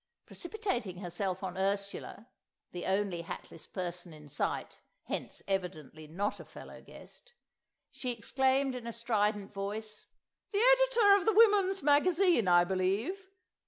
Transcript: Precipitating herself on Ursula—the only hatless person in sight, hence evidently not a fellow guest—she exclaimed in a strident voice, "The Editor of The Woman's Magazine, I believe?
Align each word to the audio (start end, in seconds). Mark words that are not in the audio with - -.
Precipitating 0.25 0.97
herself 0.97 1.43
on 1.43 1.55
Ursula—the 1.59 2.85
only 2.87 3.21
hatless 3.21 3.67
person 3.67 4.13
in 4.15 4.27
sight, 4.27 4.79
hence 5.03 5.43
evidently 5.47 6.07
not 6.07 6.39
a 6.39 6.43
fellow 6.45 6.81
guest—she 6.81 8.09
exclaimed 8.09 8.73
in 8.73 8.87
a 8.87 8.93
strident 8.93 9.53
voice, 9.53 10.07
"The 10.49 10.57
Editor 10.57 11.15
of 11.17 11.25
The 11.27 11.33
Woman's 11.33 11.83
Magazine, 11.83 12.47
I 12.47 12.63
believe? 12.63 13.27